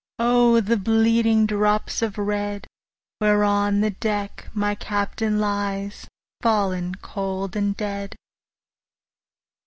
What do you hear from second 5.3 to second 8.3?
lies, Fallen cold and dead.